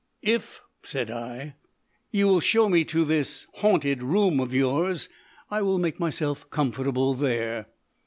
"If," 0.23 0.61
said 0.81 1.11
I, 1.11 1.57
"you 2.09 2.27
will 2.27 2.39
show 2.39 2.69
me 2.69 2.83
to 2.85 3.05
this 3.05 3.45
haunted 3.53 4.01
room 4.01 4.39
of 4.39 4.51
yours, 4.51 5.09
I 5.51 5.61
will 5.61 5.77
make 5.77 5.99
myself 5.99 6.49
comfortable 6.49 7.13
there." 7.13 7.67